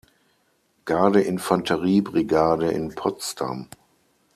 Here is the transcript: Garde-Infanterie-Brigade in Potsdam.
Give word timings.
Garde-Infanterie-Brigade 0.85 2.71
in 2.71 2.89
Potsdam. 2.95 3.67